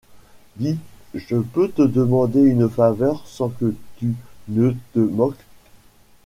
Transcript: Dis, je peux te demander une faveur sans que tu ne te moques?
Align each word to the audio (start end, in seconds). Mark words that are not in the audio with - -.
Dis, 0.55 0.79
je 1.13 1.35
peux 1.37 1.69
te 1.69 1.83
demander 1.83 2.41
une 2.41 2.67
faveur 2.71 3.21
sans 3.27 3.49
que 3.49 3.75
tu 3.99 4.15
ne 4.47 4.71
te 4.95 4.99
moques? 4.99 5.45